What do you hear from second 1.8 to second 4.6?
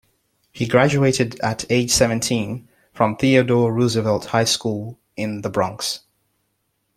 seventeen from Theodore Roosevelt High